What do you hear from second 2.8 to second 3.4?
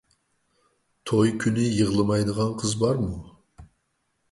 بارمۇ؟